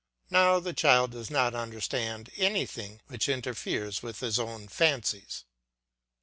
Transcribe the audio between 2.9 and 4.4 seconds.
which interferes with his